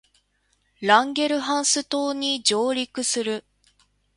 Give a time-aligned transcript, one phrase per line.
[0.79, 3.45] ランゲルハンス島に上陸する